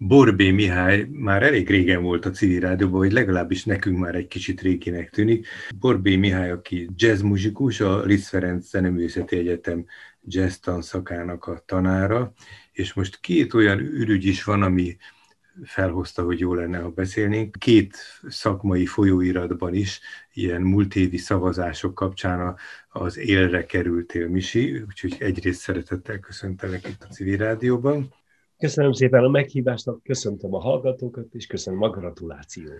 [0.00, 4.60] Borbé Mihály már elég régen volt a civil rádióban, vagy legalábbis nekünk már egy kicsit
[4.60, 5.46] réginek tűnik.
[5.78, 9.84] Borbé Mihály, aki jazzmuzikus, a Liszt Ferenc Zeneművészeti Egyetem
[10.24, 12.32] jazz tanszakának a tanára,
[12.72, 14.96] és most két olyan ürügy is van, ami
[15.64, 17.56] felhozta, hogy jó lenne, ha beszélnénk.
[17.58, 17.96] Két
[18.28, 20.00] szakmai folyóiratban is
[20.32, 22.56] ilyen múlt szavazások kapcsán
[22.88, 28.12] az élre kerültél, Misi, úgyhogy egyrészt szeretettel köszöntelek itt a civil rádióban.
[28.58, 32.72] Köszönöm szépen a meghívásnak, köszöntöm a hallgatókat, és köszönöm a gratulációt.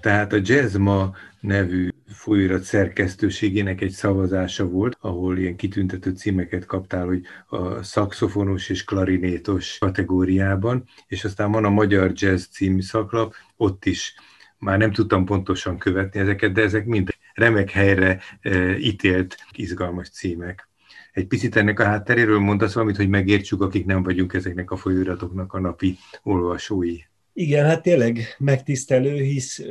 [0.00, 7.22] Tehát a Jazzma nevű folyóirat szerkesztőségének egy szavazása volt, ahol ilyen kitüntető címeket kaptál, hogy
[7.48, 14.14] a szakszofonos és klarinétos kategóriában, és aztán van a Magyar Jazz című szaklap, ott is
[14.58, 20.69] már nem tudtam pontosan követni ezeket, de ezek mind remek helyre e, ítélt izgalmas címek.
[21.12, 25.52] Egy picit ennek a hátteréről mondasz valamit, hogy megértsük, akik nem vagyunk ezeknek a folyóiratoknak
[25.52, 26.98] a napi olvasói.
[27.32, 29.62] Igen, hát tényleg megtisztelő, hisz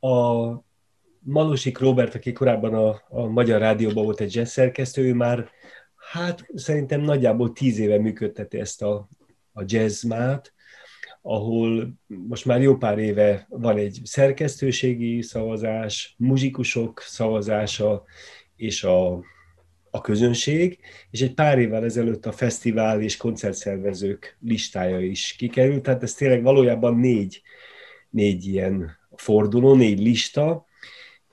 [0.00, 0.50] a
[1.18, 5.50] Malusik Robert, aki korábban a, a Magyar Rádióban volt egy jazz szerkesztő, ő már
[6.12, 9.08] hát szerintem nagyjából tíz éve működteti ezt a,
[9.52, 10.52] a jazzmát,
[11.22, 18.04] ahol most már jó pár éve van egy szerkesztőségi szavazás, muzsikusok szavazása,
[18.56, 19.22] és a
[19.94, 20.78] a közönség,
[21.10, 26.42] és egy pár évvel ezelőtt a fesztivál és koncertszervezők listája is kikerült, tehát ez tényleg
[26.42, 27.42] valójában négy,
[28.10, 30.66] négy ilyen forduló, négy lista,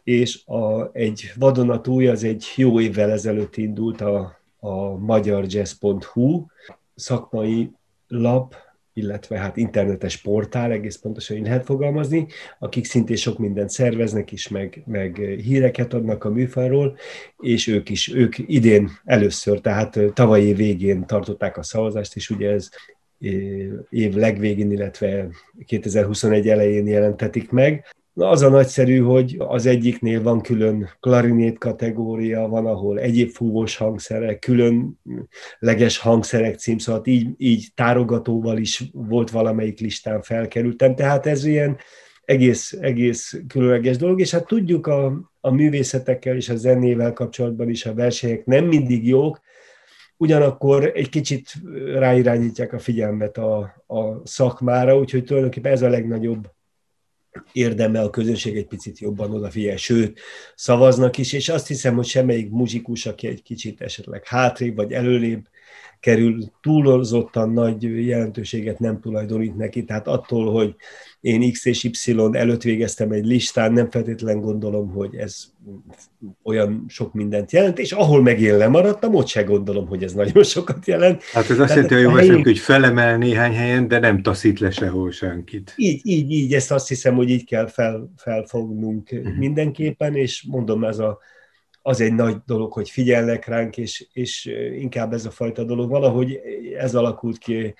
[0.03, 6.45] és a, egy vadonatúj, az egy jó évvel ezelőtt indult a, a magyarjazz.hu
[6.95, 7.71] szakmai
[8.07, 8.55] lap,
[8.93, 12.27] illetve hát internetes portál, egész pontosan így lehet fogalmazni,
[12.59, 16.97] akik szintén sok mindent szerveznek is, meg, meg híreket adnak a műfajról,
[17.37, 22.69] és ők is, ők idén először, tehát tavalyi végén tartották a szavazást, és ugye ez
[23.89, 25.27] év legvégén, illetve
[25.65, 27.85] 2021 elején jelentetik meg.
[28.13, 33.77] Na, az a nagyszerű, hogy az egyiknél van külön klarinét kategória, van, ahol egyéb fúvós
[33.77, 41.77] hangszerek, különleges hangszerek címszólat, így, így tárogatóval is volt valamelyik listán felkerültem, tehát ez ilyen
[42.21, 47.85] egész, egész különleges dolog, és hát tudjuk a, a művészetekkel és a zenével kapcsolatban is
[47.85, 49.39] a versenyek nem mindig jók,
[50.17, 51.53] ugyanakkor egy kicsit
[51.93, 53.57] ráirányítják a figyelmet a,
[53.87, 56.49] a szakmára, úgyhogy tulajdonképpen ez a legnagyobb
[57.51, 60.19] érdemel a közönség egy picit jobban odafigyel, sőt,
[60.55, 65.47] szavaznak is, és azt hiszem, hogy semmelyik muzsikus, aki egy kicsit esetleg hátrébb vagy előlébb
[65.99, 70.75] kerül, túlozottan nagy jelentőséget nem tulajdonít neki, tehát attól, hogy
[71.21, 75.45] én X és Y előtt végeztem egy listán, nem feltétlen gondolom, hogy ez
[76.43, 80.43] olyan sok mindent jelent, és ahol meg én lemaradtam, ott se gondolom, hogy ez nagyon
[80.43, 81.23] sokat jelent.
[81.23, 82.43] Hát ez azt jelenti, hogy jó helyén...
[82.43, 85.73] hogy felemel néhány helyen, de nem taszít le sehol senkit.
[85.75, 89.37] Így, így, így, ezt azt hiszem, hogy így kell fel, felfognunk uh-huh.
[89.37, 91.19] mindenképpen, és mondom, ez a,
[91.89, 94.45] az egy nagy dolog, hogy figyelnek ránk, és, és
[94.79, 95.89] inkább ez a fajta dolog.
[95.89, 96.39] Valahogy
[96.77, 97.73] ez alakult ki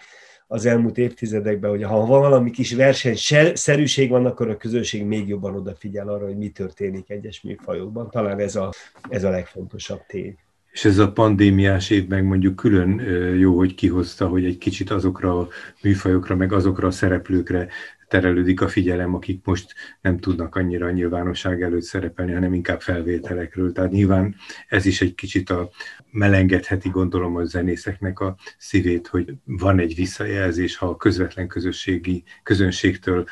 [0.47, 6.09] az elmúlt évtizedekben, hogy ha valami kis versenyszerűség van, akkor a közönség még jobban odafigyel
[6.09, 8.09] arra, hogy mi történik egyes műfajokban.
[8.09, 8.71] Talán ez a,
[9.09, 10.37] ez a legfontosabb tény.
[10.71, 12.99] És ez a pandémiás év meg mondjuk külön
[13.37, 15.47] jó, hogy kihozta, hogy egy kicsit azokra a
[15.83, 17.67] műfajokra, meg azokra a szereplőkre
[18.09, 23.71] terelődik a figyelem, akik most nem tudnak annyira a nyilvánosság előtt szerepelni, hanem inkább felvételekről.
[23.71, 24.35] Tehát nyilván
[24.67, 25.69] ez is egy kicsit a
[26.11, 33.25] melengedheti, gondolom, a zenészeknek a szívét, hogy van egy visszajelzés, ha a közvetlen közösségi közönségtől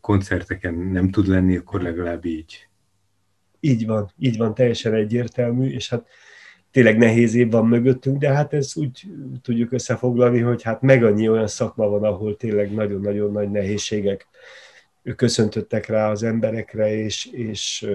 [0.00, 2.68] koncerteken nem tud lenni, akkor legalább így.
[3.60, 6.06] Így van, így van, teljesen egyértelmű, és hát
[6.70, 9.06] tényleg nehéz év van mögöttünk, de hát ez úgy
[9.42, 14.28] tudjuk összefoglalni, hogy hát meg annyi olyan szakma van, ahol tényleg nagyon-nagyon nagy nehézségek
[15.16, 17.86] köszöntöttek rá az emberekre, és, és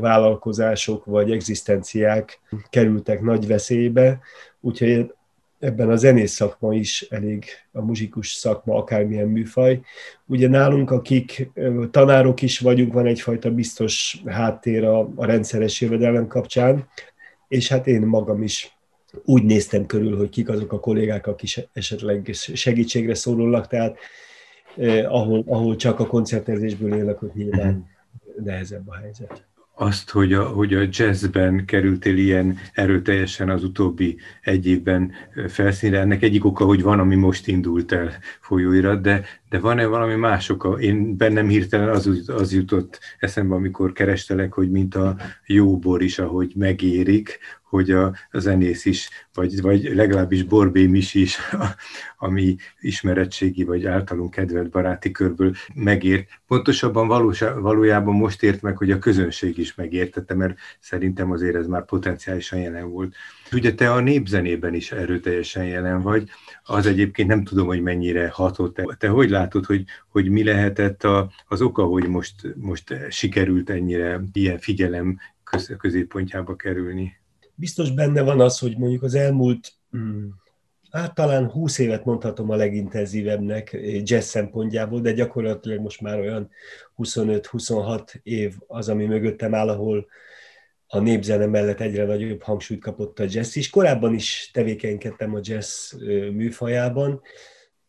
[0.00, 2.40] vállalkozások vagy egzisztenciák
[2.70, 4.20] kerültek nagy veszélybe,
[4.60, 5.12] úgyhogy
[5.58, 9.80] ebben a zenész szakma is elég, a muzsikus szakma, akármilyen műfaj.
[10.26, 11.50] Ugye nálunk, akik
[11.90, 16.88] tanárok is vagyunk, van egyfajta biztos háttér a, a rendszeres jövedelem kapcsán,
[17.52, 18.76] és hát én magam is
[19.24, 23.98] úgy néztem körül, hogy kik azok a kollégák, akik esetleg segítségre szólulnak, tehát
[24.76, 27.86] eh, ahol, ahol csak a koncertezésből élek, ott nyilván
[28.44, 34.66] nehezebb a helyzet azt, hogy a, hogy a jazzben kerültél ilyen erőteljesen az utóbbi egy
[34.66, 35.12] évben
[35.48, 36.00] felszínre.
[36.00, 38.10] Ennek egyik oka, hogy van, ami most indult el
[38.40, 40.80] folyóirat, de, de van-e valami más oka?
[40.80, 45.16] Én bennem hirtelen az, az jutott eszembe, amikor kerestelek, hogy mint a
[45.46, 51.20] jó bor is, ahogy megérik, hogy a, a zenész is, vagy, vagy legalábbis Borbé Misi
[51.20, 51.38] is,
[52.18, 56.28] ami ismeretségi vagy általunk kedvelt baráti körből megért.
[56.46, 61.66] Pontosabban valósa, valójában most ért meg, hogy a közönség is megértette, mert szerintem azért ez
[61.66, 63.14] már potenciálisan jelen volt.
[63.52, 66.28] Ugye te a népzenében is erőteljesen jelen vagy,
[66.64, 68.80] az egyébként nem tudom, hogy mennyire hatott.
[68.98, 74.20] Te, hogy látod, hogy, hogy mi lehetett a, az oka, hogy most, most sikerült ennyire
[74.32, 77.20] ilyen figyelem köz, középpontjába kerülni?
[77.54, 80.40] Biztos benne van az, hogy mondjuk az elmúlt hmm,
[80.92, 86.50] hát talán 20 évet mondhatom a legintenzívebbnek jazz szempontjából, de gyakorlatilag most már olyan
[86.96, 90.06] 25-26 év az, ami mögöttem áll, ahol
[90.94, 93.70] a népzene mellett egyre nagyobb hangsúlyt kapott a jazz is.
[93.70, 95.92] Korábban is tevékenykedtem a jazz
[96.32, 97.20] műfajában,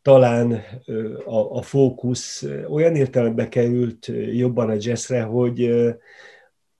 [0.01, 0.63] talán
[1.25, 5.65] a, a fókusz olyan értelembe került jobban a jazzre, hogy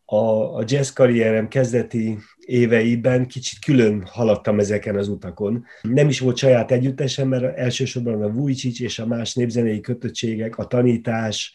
[0.05, 5.65] a, a jazz karrierem kezdeti éveiben kicsit külön haladtam ezeken az utakon.
[5.81, 10.65] Nem is volt saját együttesem, mert elsősorban a Vujicic és a más népzenei kötöttségek, a
[10.65, 11.53] tanítás,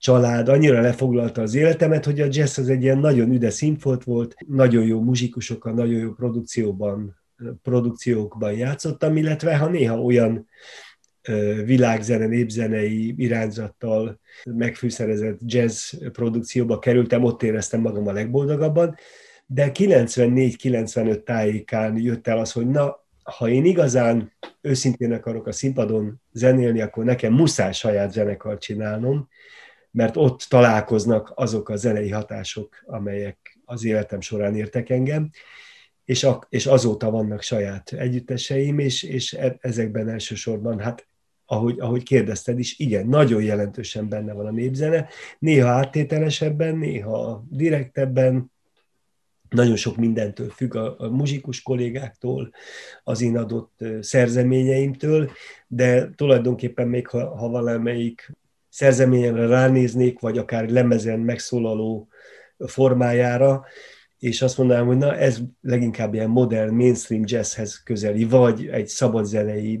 [0.00, 4.34] család annyira lefoglalta az életemet, hogy a jazz az egy ilyen nagyon üde színfolt volt,
[4.46, 7.20] nagyon jó muzsikusokkal, nagyon jó produkcióban,
[7.62, 10.48] produkciókban játszottam, illetve ha néha olyan
[11.64, 18.96] világzene, népzenei irányzattal megfűszerezett jazz produkcióba kerültem, ott éreztem magam a legboldogabban,
[19.46, 26.20] de 94-95 tájékán jött el az, hogy na, ha én igazán őszintén akarok a színpadon
[26.32, 29.28] zenélni, akkor nekem muszáj saját zenekart csinálnom,
[29.90, 35.30] mert ott találkoznak azok a zenei hatások, amelyek az életem során értek engem,
[36.04, 41.06] és, a, és azóta vannak saját együtteseim, és, és e, ezekben elsősorban, hát
[41.46, 45.08] ahogy, ahogy kérdezted is, igen, nagyon jelentősen benne van a népzene,
[45.38, 48.52] néha áttételesebben, néha direktebben,
[49.48, 52.50] nagyon sok mindentől függ a, a muzsikus kollégáktól,
[53.04, 55.30] az én adott szerzeményeimtől,
[55.66, 58.32] de tulajdonképpen még ha, ha valamelyik
[58.70, 62.08] szerzeményemre ránéznék, vagy akár lemezen megszólaló
[62.58, 63.64] formájára,
[64.18, 69.80] és azt mondanám, hogy na ez leginkább ilyen modern, mainstream jazzhez közeli, vagy egy szabadzenei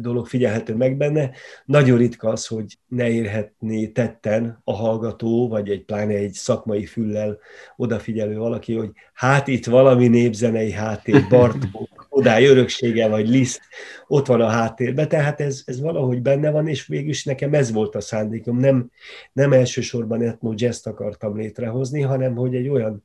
[0.00, 1.30] dolog figyelhető meg benne.
[1.64, 7.38] Nagyon ritka az, hogy ne érhetné tetten a hallgató, vagy egy pláne egy szakmai füllel
[7.76, 13.60] odafigyelő valaki, hogy hát itt valami népzenei háttér, Bartók, odály öröksége, vagy Liszt,
[14.06, 17.94] ott van a háttérben, tehát ez, ez valahogy benne van, és végülis nekem ez volt
[17.94, 18.58] a szándékom.
[18.58, 18.90] Nem,
[19.32, 23.04] nem elsősorban etno jazz akartam létrehozni, hanem hogy egy olyan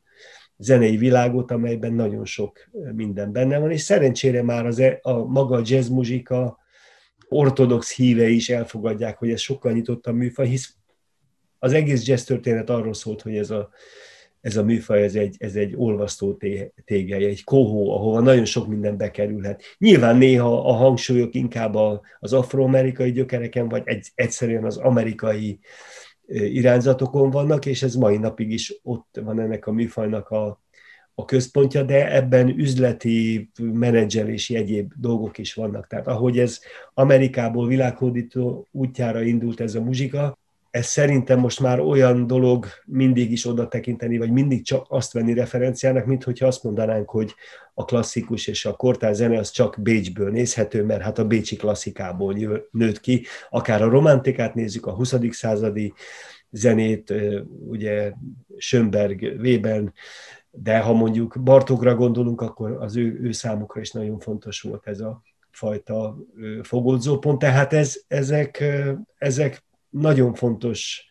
[0.57, 5.62] zenei világot, amelyben nagyon sok minden benne van, és szerencsére már az, e, a maga
[5.63, 6.57] jazz muzsika
[7.28, 10.75] ortodox híve is elfogadják, hogy ez sokkal nyitottabb műfaj, hisz
[11.60, 13.69] az egész jazz történet arról szólt, hogy ez a,
[14.42, 16.38] ez a műfaj, ez egy, ez egy olvasztó
[16.86, 19.63] tégely, egy kohó, ahova nagyon sok minden bekerülhet.
[19.78, 21.75] Nyilván néha a hangsúlyok inkább
[22.19, 25.60] az afroamerikai gyökereken, vagy egy, egyszerűen az amerikai
[26.27, 30.62] irányzatokon vannak, és ez mai napig is ott van ennek a műfajnak a,
[31.16, 35.88] a központja, de ebben üzleti, menedzselési egyéb dolgok is vannak.
[35.88, 36.60] Tehát ahogy ez
[36.94, 40.38] Amerikából világhódító útjára indult ez a muzsika,
[40.75, 45.33] ez szerintem most már olyan dolog mindig is oda tekinteni, vagy mindig csak azt venni
[45.33, 47.33] referenciának, mint hogyha azt mondanánk, hogy
[47.74, 52.36] a klasszikus és a kortár zene az csak Bécsből nézhető, mert hát a bécsi klasszikából
[52.72, 53.25] nőtt ki.
[53.50, 55.16] Akár a romantikát nézzük, a 20.
[55.30, 55.94] századi
[56.50, 57.13] zenét,
[57.67, 58.13] ugye
[58.58, 59.94] Schönberg, Weben,
[60.51, 65.00] de ha mondjuk Bartókra gondolunk, akkor az ő, ő számukra is nagyon fontos volt ez
[65.00, 66.17] a fajta
[66.62, 67.39] fogódzópont.
[67.39, 68.63] Tehát ez, ezek,
[69.17, 69.63] ezek
[70.00, 71.10] nagyon fontos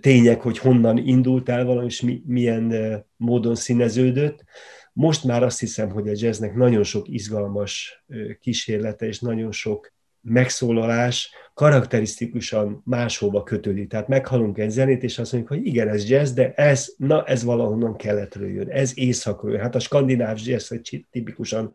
[0.00, 2.74] tények, hogy honnan indult el valami, és mi, milyen
[3.16, 4.44] módon színeződött.
[4.92, 8.04] Most már azt hiszem, hogy a jazznek nagyon sok izgalmas
[8.40, 13.88] kísérlete, és nagyon sok megszólalás karakterisztikusan máshova kötődik.
[13.88, 17.44] Tehát meghalunk egy zenét, és azt mondjuk, hogy igen, ez jazz, de ez, na, ez
[17.44, 19.60] valahonnan keletről jön, ez északról jön.
[19.60, 21.74] Hát a skandináv jazz egy tipikusan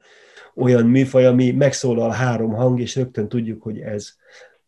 [0.55, 4.13] olyan műfaj, ami megszólal három hang, és rögtön tudjuk, hogy ez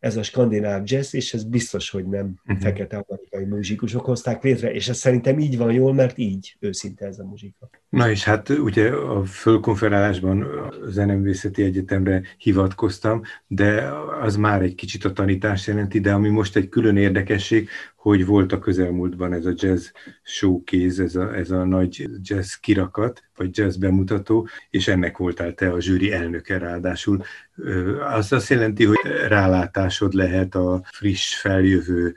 [0.06, 2.62] ez a skandináv jazz, és ez biztos, hogy nem uh-huh.
[2.62, 7.18] fekete amerikai muzsikusok hozták létre, és ez szerintem így van jól, mert így őszinte ez
[7.18, 7.70] a muzsika.
[7.88, 13.88] Na és hát ugye a fölkonferálásban a Zenemvészeti Egyetemre hivatkoztam, de
[14.20, 17.68] az már egy kicsit a tanítás jelenti, de ami most egy külön érdekesség,
[18.06, 19.86] hogy volt a közelmúltban ez a jazz
[20.22, 25.72] showcase, ez a, ez a nagy jazz kirakat, vagy jazz bemutató, és ennek voltál te
[25.72, 27.22] a zsűri elnöke ráadásul.
[28.16, 28.98] Az azt jelenti, hogy
[29.28, 32.14] rálátásod lehet a friss, feljövő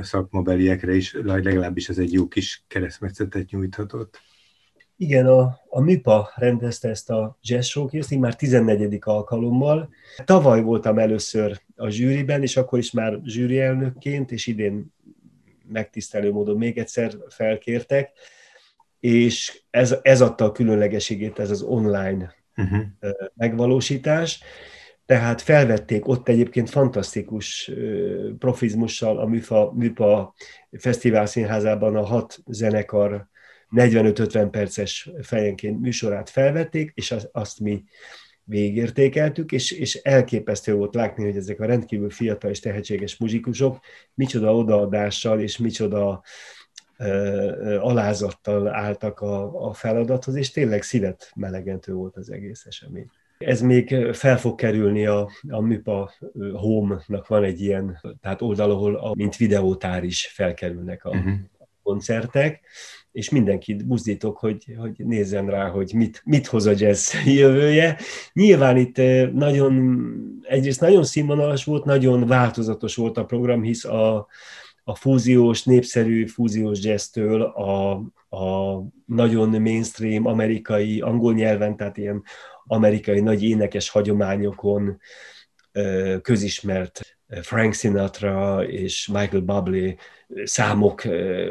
[0.00, 4.20] szakmabeliekre is, legalábbis ez egy jó kis keresztmetszetet nyújthatott.
[4.96, 8.98] Igen, a, a MIPA rendezte ezt a jazz showcase már 14.
[9.00, 9.88] alkalommal.
[10.24, 14.96] Tavaly voltam először a zsűriben, és akkor is már zsűri elnökként, és idén
[15.68, 18.10] megtisztelő módon még egyszer felkértek,
[19.00, 22.84] és ez, ez adta a különlegeségét, ez az online uh-huh.
[23.34, 24.40] megvalósítás.
[25.06, 27.70] Tehát felvették ott egyébként fantasztikus
[28.38, 30.34] profizmussal a MIFA, MIPA
[30.78, 33.28] Fesztivál Színházában a hat zenekar
[33.70, 37.84] 45-50 perces fejenként műsorát felvették, és azt mi
[38.48, 43.78] végértékeltük, és, és elképesztő volt látni, hogy ezek a rendkívül fiatal és tehetséges muzsikusok
[44.14, 46.22] micsoda odaadással és micsoda
[46.98, 53.10] ö, alázattal álltak a, a feladathoz, és tényleg szívet melegentő volt az egész esemény.
[53.38, 56.12] Ez még fel fog kerülni a, a MIPA
[56.52, 61.34] Home-nak van egy ilyen tehát oldal, ahol a, mint videótár is felkerülnek a uh-huh.
[61.82, 62.60] koncertek,
[63.18, 67.98] és mindenkit buzdítok, hogy, hogy nézzen rá, hogy mit, mit hoz a jazz jövője.
[68.32, 68.96] Nyilván itt
[69.32, 69.94] nagyon,
[70.42, 74.26] egyrészt nagyon színvonalas volt, nagyon változatos volt a program, hisz a,
[74.84, 77.90] a fúziós, népszerű fúziós jazztől a,
[78.36, 82.22] a nagyon mainstream amerikai, angol nyelven, tehát ilyen
[82.64, 85.00] amerikai nagy énekes hagyományokon
[86.22, 89.96] közismert Frank Sinatra és Michael Bublé
[90.44, 91.02] számok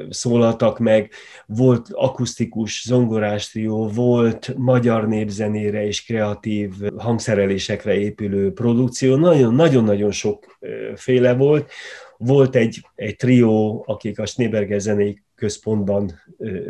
[0.10, 1.12] szólaltak meg,
[1.46, 9.16] volt akusztikus zongorástrió, volt magyar népzenére és kreatív hangszerelésekre épülő produkció,
[9.50, 10.58] nagyon-nagyon sok
[10.96, 11.72] féle volt.
[12.18, 16.22] Volt egy, egy trió, akik a Schneeberger zenei központban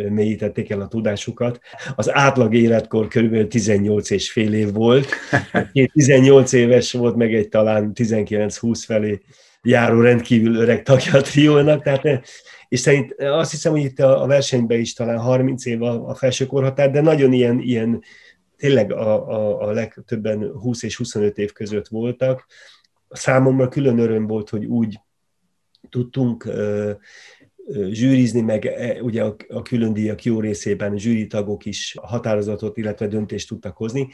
[0.10, 1.60] mélyítették el a tudásukat.
[1.96, 3.48] Az átlag életkor kb.
[3.48, 5.08] 18 és fél év volt.
[5.94, 9.22] 18 éves volt, meg egy talán 19-20 felé
[9.62, 12.28] járó rendkívül öreg tagja a triónak, tehát
[12.68, 16.46] és szerint azt hiszem, hogy itt a versenyben is talán 30 év a, a felső
[16.46, 18.02] korhatár, de nagyon ilyen, ilyen
[18.58, 22.46] tényleg a, a, a legtöbben 20 és 25 év között voltak.
[23.10, 25.00] Számomra külön öröm volt, hogy úgy
[25.90, 26.48] tudtunk
[27.90, 33.48] zsűrizni, meg e, ugye a, a külön díjak jó részében zsűritagok is határozatot, illetve döntést
[33.48, 34.08] tudtak hozni,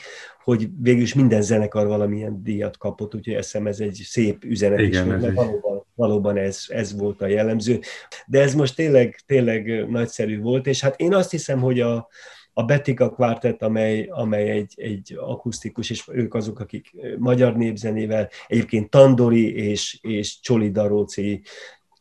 [0.43, 4.79] hogy végül is minden zenekar valamilyen díjat kapott, úgyhogy ezt hiszem ez egy szép üzenet
[4.79, 7.79] Igen, is volt, valóban, valóban ez, ez volt a jellemző.
[8.27, 12.07] De ez most tényleg, tényleg nagyszerű volt, és hát én azt hiszem, hogy a,
[12.53, 18.89] a Betika Quartet, amely, amely egy, egy akusztikus, és ők azok, akik magyar népzenével, egyébként
[18.89, 21.41] Tandori és, és Csoli Daróci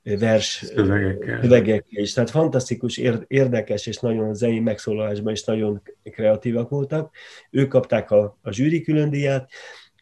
[0.02, 2.12] vers szövegekkel is.
[2.12, 7.14] Tehát fantasztikus, érdekes, és nagyon zenei megszólalásban is nagyon kreatívak voltak.
[7.50, 9.50] Ők kapták a, a zsűri különdíját,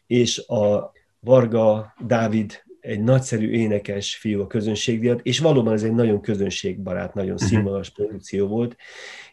[0.07, 6.21] és a Varga Dávid egy nagyszerű énekes fiú a közönségdíjat, és valóban ez egy nagyon
[6.21, 7.43] közönségbarát, nagyon mhm.
[7.43, 8.75] színvonalas produkció volt,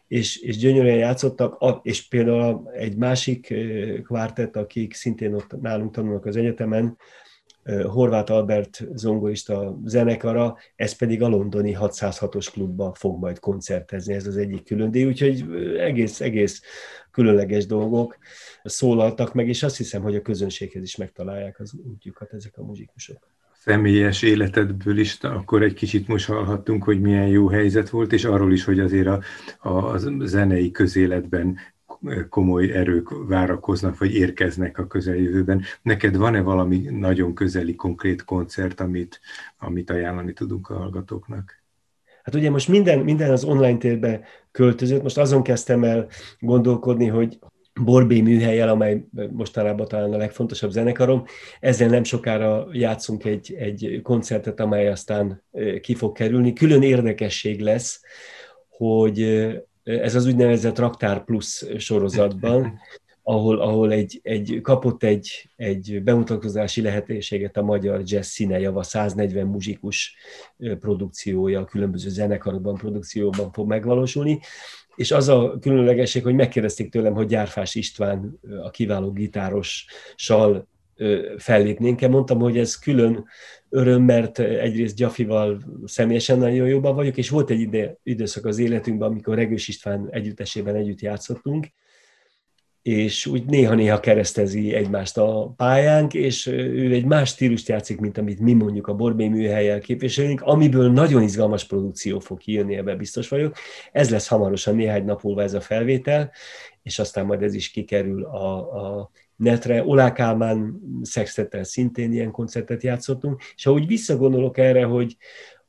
[0.07, 3.53] és, és gyönyörűen játszottak, és például egy másik
[4.03, 6.97] kvártett, akik szintén ott nálunk tanulnak az egyetemen,
[7.87, 14.37] Horváth Albert zongorista zenekara, ez pedig a londoni 606-os klubba fog majd koncertezni, ez az
[14.37, 15.45] egyik külön díj, úgyhogy
[15.77, 16.61] egész, egész
[17.11, 18.17] különleges dolgok
[18.63, 23.27] szólaltak meg, és azt hiszem, hogy a közönséghez is megtalálják az útjukat ezek a muzsikusok.
[23.53, 28.53] Személyes életedből is, akkor egy kicsit most hallhattunk, hogy milyen jó helyzet volt, és arról
[28.53, 29.21] is, hogy azért a,
[29.59, 31.57] a zenei közéletben
[32.29, 35.61] komoly erők várakoznak, vagy érkeznek a közeljövőben.
[35.81, 39.19] Neked van-e valami nagyon közeli, konkrét koncert, amit,
[39.57, 41.61] amit ajánlani tudunk a hallgatóknak?
[42.23, 46.07] Hát ugye most minden, minden az online térbe költözött, most azon kezdtem el
[46.39, 47.39] gondolkodni, hogy
[47.83, 51.23] Borbé műhelyel, amely mostanában talán a legfontosabb zenekarom.
[51.59, 55.43] Ezzel nem sokára játszunk egy, egy koncertet, amely aztán
[55.81, 56.53] ki fog kerülni.
[56.53, 58.01] Külön érdekesség lesz,
[58.67, 59.47] hogy
[59.83, 62.79] ez az úgynevezett Raktár Plus sorozatban,
[63.23, 70.15] ahol, ahol egy, egy, kapott egy, egy bemutatkozási lehetőséget a magyar jazz színejava, 140 muzsikus
[70.79, 74.39] produkciója, a különböző zenekarokban, produkcióban fog megvalósulni,
[74.95, 80.67] és az a különlegesség, hogy megkérdezték tőlem, hogy Gyárfás István, a kiváló gitárossal
[81.37, 82.07] fellépnénk-e.
[82.07, 83.25] Mondtam, hogy ez külön
[83.69, 89.09] öröm, mert egyrészt Gyafival személyesen nagyon jóban vagyok, és volt egy ide, időszak az életünkben,
[89.09, 91.67] amikor Regős István együttesében együtt játszottunk,
[92.81, 98.39] és úgy néha-néha keresztezi egymást a pályánk, és ő egy más stílust játszik, mint amit
[98.39, 103.55] mi mondjuk a Borbé műhelyel képviselünk, amiből nagyon izgalmas produkció fog kijönni, ebben biztos vagyok.
[103.91, 106.31] Ez lesz hamarosan néhány nap múlva ez a felvétel,
[106.83, 109.83] és aztán majd ez is kikerül a, a netre.
[109.83, 115.17] Olá Kálmán szextettel szintén ilyen koncertet játszottunk, és ahogy visszagondolok erre, hogy,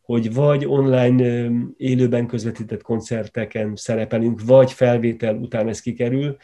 [0.00, 6.36] hogy vagy online élőben közvetített koncerteken szerepelünk, vagy felvétel után ez kikerül,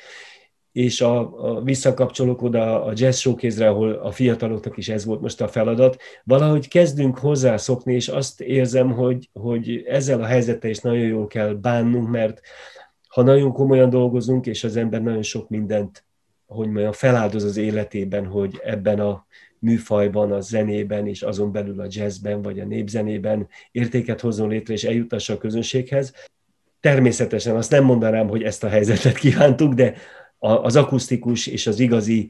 [0.73, 5.40] és a, a visszakapcsolok oda a jazz showkézre, ahol a fiataloknak is ez volt most
[5.40, 11.06] a feladat, valahogy kezdünk hozzászokni, és azt érzem, hogy, hogy ezzel a helyzettel is nagyon
[11.06, 12.40] jól kell bánnunk, mert
[13.09, 16.05] ha nagyon komolyan dolgozunk, és az ember nagyon sok mindent,
[16.47, 19.26] hogy mondjam, feláldoz az életében, hogy ebben a
[19.59, 24.85] műfajban, a zenében, és azon belül a jazzben, vagy a népzenében értéket hozzon létre, és
[24.85, 26.12] eljutassa a közönséghez.
[26.81, 29.95] Természetesen azt nem mondanám, hogy ezt a helyzetet kívántuk, de
[30.38, 32.28] az akusztikus és az igazi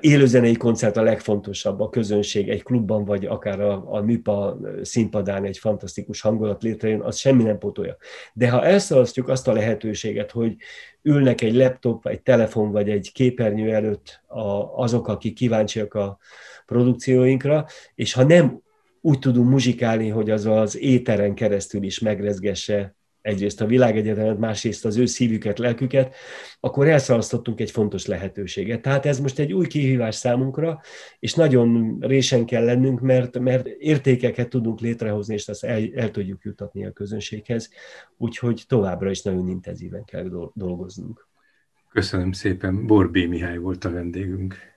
[0.00, 5.58] élőzenei koncert a legfontosabb, a közönség egy klubban, vagy akár a, a műpa színpadán egy
[5.58, 7.96] fantasztikus hangulat létrejön, az semmi nem pótolja.
[8.32, 10.56] De ha elszalasztjuk azt a lehetőséget, hogy
[11.02, 16.18] ülnek egy laptop, egy telefon, vagy egy képernyő előtt a, azok, akik kíváncsiak a
[16.66, 18.62] produkcióinkra, és ha nem
[19.00, 24.96] úgy tudunk muzsikálni, hogy az az éteren keresztül is megrezgesse egyrészt a világegyetemet, másrészt az
[24.96, 26.14] ő szívüket, lelküket,
[26.60, 28.82] akkor elszalasztottunk egy fontos lehetőséget.
[28.82, 30.80] Tehát ez most egy új kihívás számunkra,
[31.18, 36.42] és nagyon résen kell lennünk, mert, mert értékeket tudunk létrehozni, és azt el, el tudjuk
[36.42, 37.70] jutatni a közönséghez,
[38.16, 41.28] úgyhogy továbbra is nagyon intenzíven kell dolgoznunk.
[41.92, 42.86] Köszönöm szépen.
[42.86, 44.72] Borbé Mihály volt a vendégünk.